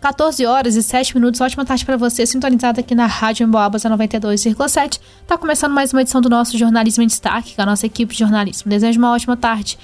[0.00, 1.40] 14 horas e 7 minutos.
[1.40, 5.00] Ótima tarde para você, sintonizado aqui na Rádio Emboabas 92,7.
[5.26, 8.18] Tá começando mais uma edição do nosso Jornalismo em Destaque, com a nossa equipe de
[8.18, 8.70] jornalismo.
[8.70, 9.78] Desejo uma ótima tarde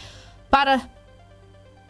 [0.50, 0.80] para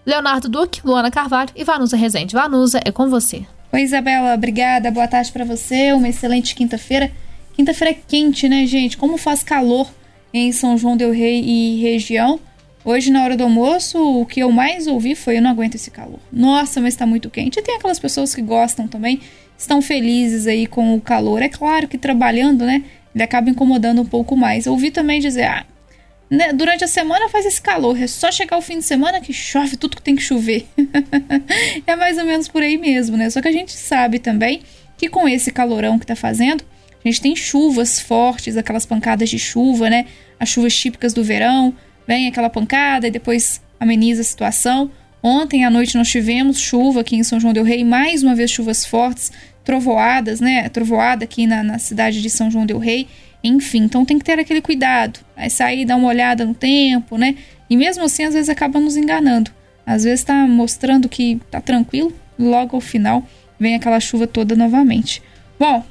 [0.07, 2.35] Leonardo Duque, Luana Carvalho e Vanusa Rezende.
[2.35, 3.45] Vanusa, é com você.
[3.73, 4.91] Oi, Isabela, obrigada.
[4.91, 5.93] Boa tarde para você.
[5.93, 7.11] Uma excelente quinta-feira.
[7.55, 8.97] Quinta-feira é quente, né, gente?
[8.97, 9.89] Como faz calor
[10.33, 12.39] em São João del Rei e região.
[12.85, 15.91] Hoje, na hora do almoço, o que eu mais ouvi foi: Eu não aguento esse
[15.91, 16.19] calor.
[16.33, 17.59] Nossa, mas está muito quente.
[17.59, 19.21] E tem aquelas pessoas que gostam também,
[19.57, 21.43] estão felizes aí com o calor.
[21.43, 22.83] É claro que trabalhando, né,
[23.15, 24.67] ele acaba incomodando um pouco mais.
[24.67, 25.65] Eu ouvi também dizer: Ah,
[26.29, 29.33] né, durante a semana faz esse calor, é só chegar o fim de semana que
[29.33, 30.67] chove tudo que tem que chover.
[31.87, 33.31] é mais ou menos por aí mesmo, né?
[33.31, 34.63] Só que a gente sabe também
[34.99, 36.65] que com esse calorão que tá fazendo,
[37.05, 40.07] a gente tem chuvas fortes, aquelas pancadas de chuva, né?
[40.41, 41.73] As chuvas típicas do verão
[42.07, 44.91] vem aquela pancada e depois ameniza a situação.
[45.23, 48.51] Ontem à noite nós tivemos chuva aqui em São João del Rei, mais uma vez
[48.51, 49.31] chuvas fortes,
[49.65, 50.69] trovoadas, né?
[50.69, 53.07] Trovoada aqui na, na cidade de São João del Rei.
[53.45, 55.21] Enfim, então tem que ter aquele cuidado.
[55.37, 57.37] Aí sair, dar uma olhada no tempo, né?
[57.71, 59.51] E mesmo assim, às vezes acaba nos enganando.
[59.87, 63.27] Às vezes está mostrando que tá tranquilo, logo ao final
[63.59, 65.23] vem aquela chuva toda novamente.
[65.59, 65.85] Bom,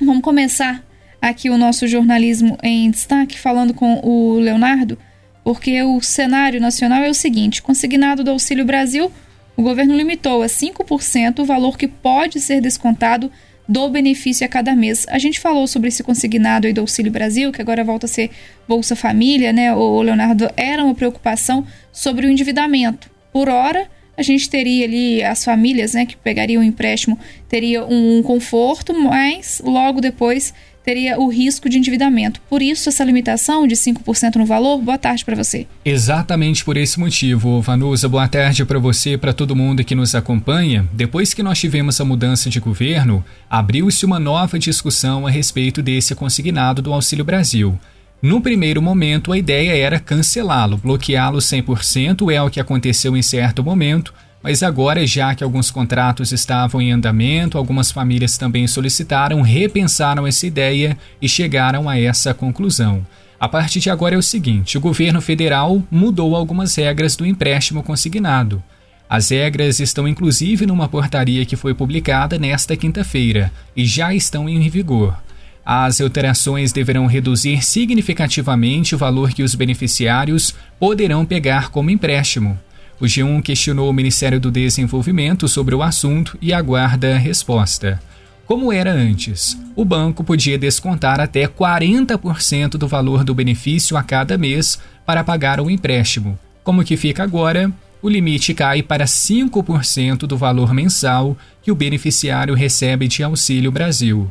[0.00, 0.82] vamos começar
[1.20, 4.98] aqui o nosso jornalismo em destaque falando com o Leonardo
[5.44, 9.10] porque o cenário nacional é o seguinte: consignado do Auxílio Brasil,
[9.56, 13.30] o governo limitou a 5% o valor que pode ser descontado
[13.68, 15.06] do benefício a cada mês.
[15.08, 18.30] A gente falou sobre esse consignado aí do Auxílio Brasil, que agora volta a ser
[18.66, 19.74] Bolsa Família, né?
[19.74, 23.10] O Leonardo era uma preocupação sobre o endividamento.
[23.32, 27.18] Por hora, a gente teria ali as famílias, né, que pegariam o empréstimo,
[27.48, 30.52] teria um conforto, mas logo depois
[30.84, 32.40] teria o risco de endividamento.
[32.48, 34.78] Por isso, essa limitação de 5% no valor.
[34.78, 35.66] Boa tarde para você.
[35.84, 38.08] Exatamente por esse motivo, Vanusa.
[38.08, 40.88] Boa tarde para você e para todo mundo que nos acompanha.
[40.92, 46.14] Depois que nós tivemos a mudança de governo, abriu-se uma nova discussão a respeito desse
[46.14, 47.78] consignado do Auxílio Brasil.
[48.22, 53.64] No primeiro momento, a ideia era cancelá-lo, bloqueá-lo 100%, é o que aconteceu em certo
[53.64, 60.26] momento mas agora, já que alguns contratos estavam em andamento, algumas famílias também solicitaram, repensaram
[60.26, 63.06] essa ideia e chegaram a essa conclusão.
[63.38, 67.82] A partir de agora é o seguinte: o governo federal mudou algumas regras do empréstimo
[67.82, 68.62] consignado.
[69.08, 74.68] As regras estão inclusive numa portaria que foi publicada nesta quinta-feira e já estão em
[74.68, 75.16] vigor.
[75.64, 82.58] As alterações deverão reduzir significativamente o valor que os beneficiários poderão pegar como empréstimo.
[83.00, 88.00] O G1 questionou o Ministério do Desenvolvimento sobre o assunto e aguarda resposta.
[88.44, 94.36] Como era antes, o banco podia descontar até 40% do valor do benefício a cada
[94.36, 96.38] mês para pagar o empréstimo.
[96.62, 97.72] Como que fica agora?
[98.02, 104.30] O limite cai para 5% do valor mensal que o beneficiário recebe de Auxílio Brasil.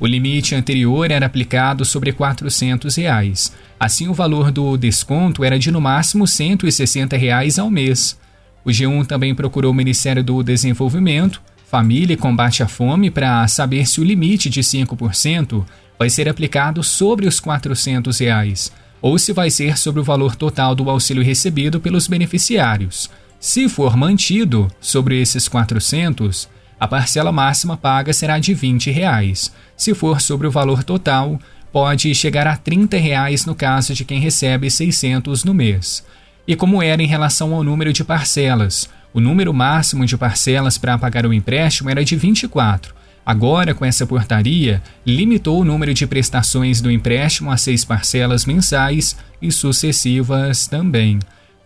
[0.00, 3.52] O limite anterior era aplicado sobre 400 reais.
[3.80, 8.18] Assim, o valor do desconto era de no máximo 160 reais ao mês.
[8.64, 13.86] O G1 também procurou o Ministério do Desenvolvimento, Família e Combate à Fome para saber
[13.86, 15.64] se o limite de 5%
[15.98, 18.72] vai ser aplicado sobre os 400 reais,
[19.02, 23.10] ou se vai ser sobre o valor total do auxílio recebido pelos beneficiários.
[23.40, 26.48] Se for mantido sobre esses 400,
[26.78, 29.52] a parcela máxima paga será de 20 reais.
[29.76, 31.38] Se for sobre o valor total,
[31.72, 36.04] pode chegar a 30 reais no caso de quem recebe 600 no mês.
[36.46, 38.88] E como era em relação ao número de parcelas?
[39.12, 42.94] O número máximo de parcelas para pagar o empréstimo era de 24.
[43.24, 49.16] Agora, com essa portaria, limitou o número de prestações do empréstimo a seis parcelas mensais
[49.42, 51.18] e sucessivas também.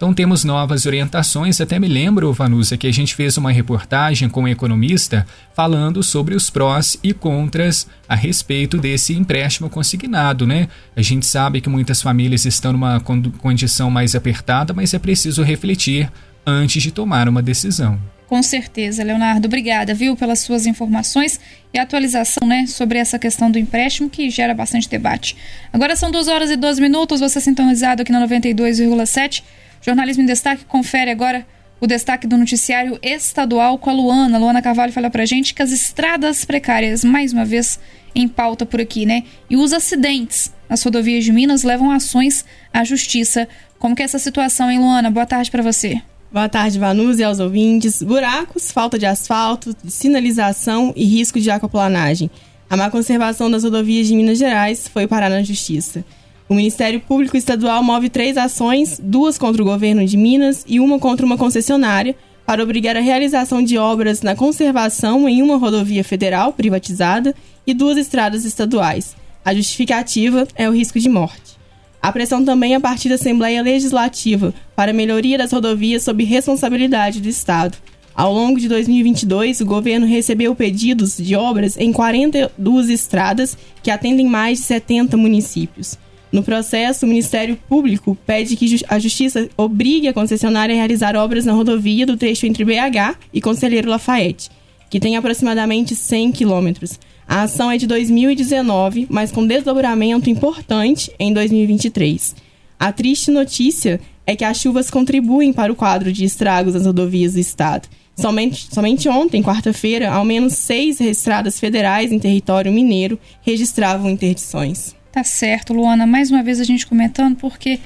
[0.03, 1.61] Então temos novas orientações.
[1.61, 5.25] Até me lembro, Vanusa, que a gente fez uma reportagem com um economista
[5.55, 10.67] falando sobre os prós e contras a respeito desse empréstimo consignado, né?
[10.97, 16.11] A gente sabe que muitas famílias estão numa condição mais apertada, mas é preciso refletir
[16.45, 17.97] antes de tomar uma decisão.
[18.27, 19.47] Com certeza, Leonardo.
[19.47, 21.39] Obrigada, viu, pelas suas informações
[21.73, 25.37] e atualização, né, sobre essa questão do empréstimo que gera bastante debate.
[25.73, 29.45] Agora são 2 horas e 12 minutos, você sintonizado aqui na 92,7.
[29.83, 31.45] Jornalismo em Destaque confere agora
[31.81, 34.39] o destaque do noticiário estadual com a Luana.
[34.39, 37.81] Luana Carvalho fala pra gente que as estradas precárias, mais uma vez
[38.15, 39.25] em pauta por aqui, né?
[39.51, 43.49] E os acidentes nas rodovias de Minas levam ações à justiça.
[43.81, 45.11] Como que é essa situação, hein, Luana?
[45.11, 46.01] Boa tarde para você.
[46.31, 48.01] Boa tarde, Vanus e aos ouvintes.
[48.01, 52.31] Buracos, falta de asfalto, sinalização e risco de aquaplanagem.
[52.71, 56.05] A má conservação das rodovias de Minas Gerais foi parar na justiça.
[56.53, 60.99] O Ministério Público Estadual move três ações, duas contra o governo de Minas e uma
[60.99, 62.15] contra uma concessionária,
[62.45, 67.35] para obrigar a realização de obras na conservação em uma rodovia federal privatizada
[67.67, 69.17] e duas estradas estaduais.
[69.43, 71.57] A justificativa é o risco de morte.
[72.03, 77.31] A pressão também a partir da Assembleia Legislativa para melhoria das rodovias sob responsabilidade do
[77.31, 77.79] Estado.
[78.15, 84.27] Ao longo de 2022, o governo recebeu pedidos de obras em 42 estradas que atendem
[84.27, 85.97] mais de 70 municípios.
[86.33, 91.45] No processo, o Ministério Público pede que a Justiça obrigue a concessionária a realizar obras
[91.45, 94.51] na rodovia do trecho entre BH e Conselheiro Lafayette,
[94.89, 96.99] que tem aproximadamente 100 quilômetros.
[97.29, 102.35] A ação é de 2019, mas com desdobramento importante em 2023.
[102.81, 107.35] A triste notícia é que as chuvas contribuem para o quadro de estragos nas rodovias
[107.35, 107.89] do estado.
[108.17, 114.95] Somente, somente ontem, quarta-feira, ao menos seis estradas federais em território mineiro registravam interdições.
[115.13, 116.07] Tá certo, Luana.
[116.07, 117.79] Mais uma vez a gente comentando, porque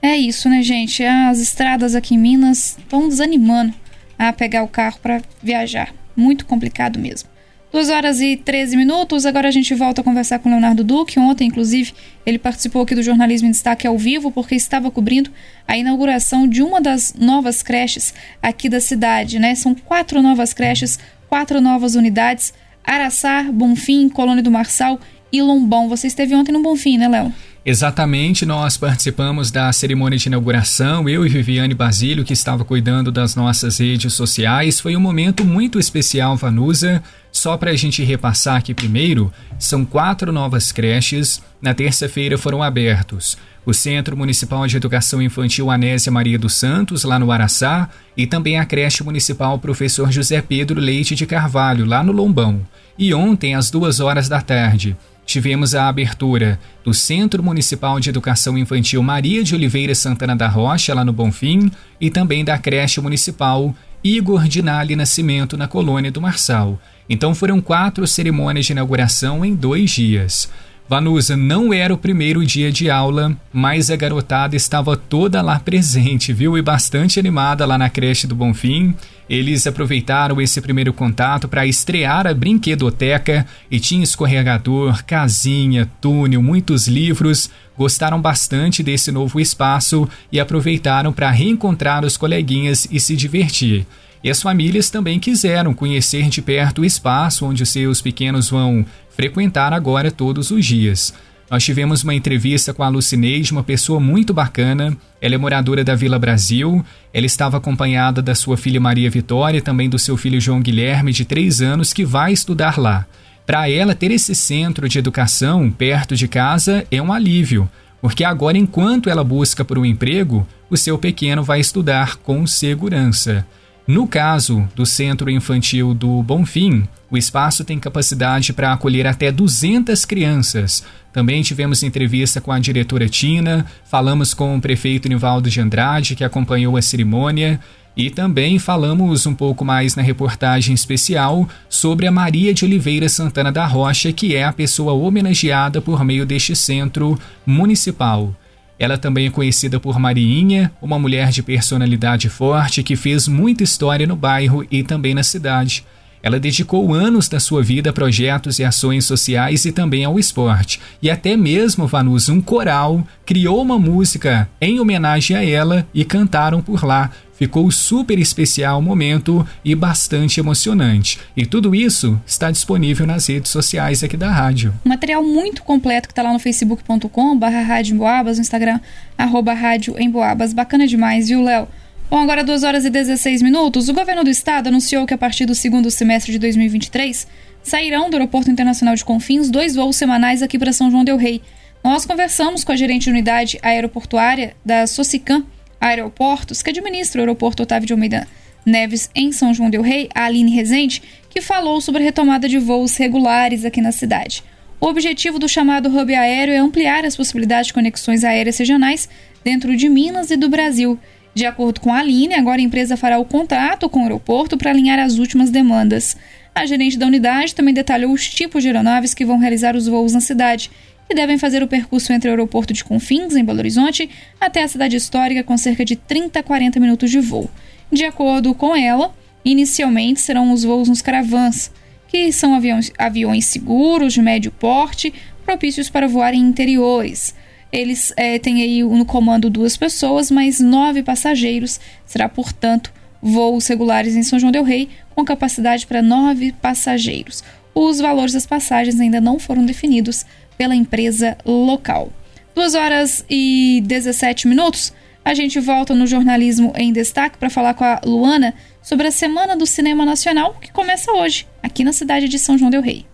[0.00, 1.02] é isso, né, gente?
[1.02, 3.74] As estradas aqui em Minas estão desanimando
[4.16, 5.92] a pegar o carro para viajar.
[6.14, 7.28] Muito complicado mesmo.
[7.72, 9.26] 2 horas e 13 minutos.
[9.26, 11.18] Agora a gente volta a conversar com o Leonardo Duque.
[11.18, 11.92] Ontem, inclusive,
[12.24, 15.30] ele participou aqui do Jornalismo em Destaque ao vivo porque estava cobrindo
[15.66, 19.56] a inauguração de uma das novas creches aqui da cidade, né?
[19.56, 25.00] São quatro novas creches, quatro novas unidades: Araçá, Bonfim, Colônia do Marçal
[25.38, 25.88] Lombão.
[25.88, 27.32] Você esteve ontem no Bonfim, né, Léo?
[27.64, 33.36] Exatamente, nós participamos da cerimônia de inauguração, eu e Viviane Basílio, que estava cuidando das
[33.36, 34.80] nossas redes sociais.
[34.80, 37.02] Foi um momento muito especial, Vanusa.
[37.30, 41.42] Só para a gente repassar aqui primeiro, são quatro novas creches.
[41.60, 47.18] Na terça-feira foram abertos o Centro Municipal de Educação Infantil Anésia Maria dos Santos, lá
[47.18, 52.12] no Araçá, e também a creche municipal Professor José Pedro Leite de Carvalho, lá no
[52.12, 52.60] Lombão.
[53.00, 54.94] E ontem, às duas horas da tarde,
[55.24, 60.92] tivemos a abertura do Centro Municipal de Educação Infantil Maria de Oliveira Santana da Rocha,
[60.92, 63.74] lá no Bonfim, e também da creche municipal
[64.04, 66.78] Igor Dinali Nascimento, na colônia do Marçal.
[67.08, 70.50] Então foram quatro cerimônias de inauguração em dois dias.
[70.86, 76.34] Vanusa não era o primeiro dia de aula, mas a garotada estava toda lá presente,
[76.34, 76.58] viu?
[76.58, 78.94] E bastante animada lá na creche do Bonfim.
[79.30, 86.88] Eles aproveitaram esse primeiro contato para estrear a brinquedoteca e tinha escorregador, casinha, túnel, muitos
[86.88, 87.48] livros.
[87.78, 93.86] Gostaram bastante desse novo espaço e aproveitaram para reencontrar os coleguinhas e se divertir.
[94.22, 99.72] E as famílias também quiseram conhecer de perto o espaço onde seus pequenos vão frequentar
[99.72, 101.14] agora todos os dias.
[101.50, 104.96] Nós tivemos uma entrevista com a Lucineide, uma pessoa muito bacana.
[105.20, 106.84] Ela é moradora da Vila Brasil.
[107.12, 111.12] Ela estava acompanhada da sua filha Maria Vitória e também do seu filho João Guilherme,
[111.12, 113.04] de 3 anos, que vai estudar lá.
[113.44, 117.68] Para ela, ter esse centro de educação perto de casa é um alívio,
[118.00, 123.44] porque agora, enquanto ela busca por um emprego, o seu pequeno vai estudar com segurança.
[123.90, 130.04] No caso do Centro Infantil do Bonfim, o espaço tem capacidade para acolher até 200
[130.04, 130.84] crianças.
[131.12, 136.22] Também tivemos entrevista com a diretora Tina, falamos com o prefeito Nivaldo de Andrade, que
[136.22, 137.58] acompanhou a cerimônia,
[137.96, 143.50] e também falamos um pouco mais na reportagem especial sobre a Maria de Oliveira Santana
[143.50, 148.36] da Rocha, que é a pessoa homenageada por meio deste centro municipal.
[148.80, 154.06] Ela também é conhecida por Mariinha, uma mulher de personalidade forte que fez muita história
[154.06, 155.84] no bairro e também na cidade.
[156.22, 160.80] Ela dedicou anos da sua vida a projetos e ações sociais e também ao esporte.
[161.02, 166.62] E até mesmo, Vanus, um coral criou uma música em homenagem a ela e cantaram
[166.62, 167.10] por lá,
[167.40, 171.18] Ficou super especial o momento e bastante emocionante.
[171.34, 174.74] E tudo isso está disponível nas redes sociais aqui da rádio.
[174.84, 178.78] Material muito completo que está lá no facebook.com barra rádio Emboabas, no Instagram
[179.16, 180.52] arroba rádio Emboabas.
[180.52, 181.66] Bacana demais, viu, Léo?
[182.10, 183.88] Bom, agora 2 horas e 16 minutos.
[183.88, 187.26] O governo do estado anunciou que a partir do segundo semestre de 2023
[187.62, 191.40] sairão do Aeroporto Internacional de Confins dois voos semanais aqui para São João del Rei.
[191.82, 195.42] Nós conversamos com a gerente de unidade aeroportuária da Socicam,
[195.80, 198.28] Aeroportos, que administra o aeroporto Otávio de Almeida
[198.66, 202.58] Neves em São João del Rei, a Aline Rezende, que falou sobre a retomada de
[202.58, 204.44] voos regulares aqui na cidade.
[204.78, 209.08] O objetivo do chamado hub aéreo é ampliar as possibilidades de conexões aéreas regionais
[209.42, 210.98] dentro de Minas e do Brasil.
[211.34, 214.70] De acordo com a Aline, agora a empresa fará o contato com o aeroporto para
[214.70, 216.16] alinhar as últimas demandas.
[216.54, 220.12] A gerente da unidade também detalhou os tipos de aeronaves que vão realizar os voos
[220.12, 220.70] na cidade
[221.10, 224.08] que devem fazer o percurso entre o aeroporto de Confins, em Belo Horizonte,
[224.40, 227.50] até a cidade histórica com cerca de 30 a 40 minutos de voo.
[227.90, 229.12] De acordo com ela,
[229.44, 231.72] inicialmente serão os voos nos caravans,
[232.06, 235.12] que são aviões, aviões seguros, de médio porte,
[235.44, 237.34] propícios para voar em interiores.
[237.72, 241.80] Eles é, têm aí no comando duas pessoas, mais nove passageiros.
[242.06, 247.42] Será, portanto, voos regulares em São João del Rei, com capacidade para nove passageiros.
[247.74, 250.24] Os valores das passagens ainda não foram definidos
[250.60, 252.12] pela empresa local.
[252.54, 254.92] 2 horas e 17 minutos.
[255.24, 258.52] A gente volta no jornalismo em destaque para falar com a Luana
[258.82, 262.70] sobre a Semana do Cinema Nacional, que começa hoje, aqui na cidade de São João
[262.70, 263.06] del Rei.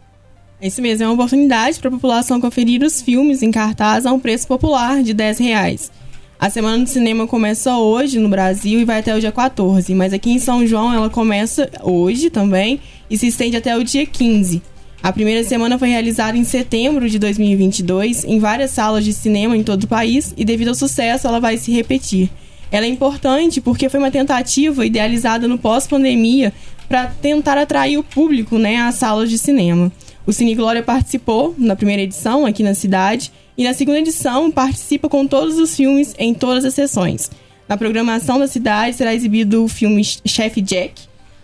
[0.60, 4.12] É isso mesmo, é uma oportunidade para a população conferir os filmes em cartaz a
[4.12, 5.92] um preço popular de 10 reais.
[6.40, 10.12] A Semana do Cinema começa hoje no Brasil e vai até o dia 14, mas
[10.12, 14.60] aqui em São João ela começa hoje também e se estende até o dia 15.
[15.06, 19.62] A primeira semana foi realizada em setembro de 2022 em várias salas de cinema em
[19.62, 22.28] todo o país e, devido ao sucesso, ela vai se repetir.
[22.72, 26.52] Ela é importante porque foi uma tentativa idealizada no pós-pandemia
[26.88, 29.92] para tentar atrair o público né, às salas de cinema.
[30.26, 35.08] O Cine Glória participou na primeira edição aqui na cidade e na segunda edição participa
[35.08, 37.30] com todos os filmes em todas as sessões.
[37.68, 40.94] Na programação da cidade será exibido o filme Chef Jack,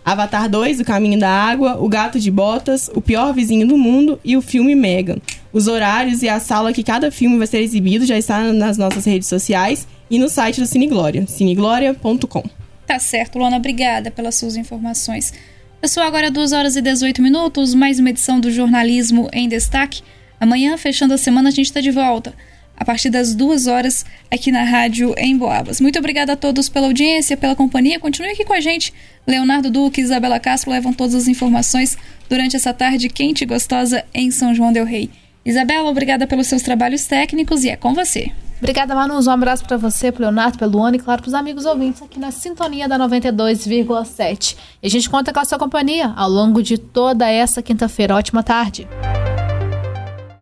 [0.05, 4.19] Avatar 2, O Caminho da Água, O Gato de Botas, O Pior Vizinho do Mundo
[4.23, 5.17] e o filme Megan.
[5.51, 9.05] Os horários e a sala que cada filme vai ser exibido já está nas nossas
[9.05, 12.43] redes sociais e no site do Cine Glória, cineglória.com.
[12.85, 15.33] Tá certo, Luana, obrigada pelas suas informações.
[15.79, 20.01] Pessoal, agora 2 horas e 18 minutos, mais uma edição do Jornalismo em Destaque.
[20.39, 22.33] Amanhã, fechando a semana, a gente está de volta
[22.77, 25.79] a partir das duas horas aqui na rádio em Boabas.
[25.79, 27.99] Muito obrigada a todos pela audiência, pela companhia.
[27.99, 28.93] Continue aqui com a gente.
[29.25, 31.97] Leonardo Duque e Isabela Castro levam todas as informações
[32.29, 35.09] durante essa tarde quente e gostosa em São João del Rei.
[35.45, 38.31] Isabela, obrigada pelos seus trabalhos técnicos e é com você.
[38.63, 39.19] Obrigada, Manu.
[39.21, 42.17] Um abraço para você, pro Leonardo, pelo Luana e, claro, para os amigos ouvintes aqui
[42.17, 44.55] na sintonia da 92,7.
[44.81, 48.15] E a gente conta com a sua companhia ao longo de toda essa quinta-feira.
[48.15, 48.87] Ótima tarde.